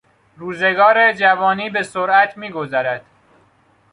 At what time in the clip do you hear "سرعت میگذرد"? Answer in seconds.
1.83-3.05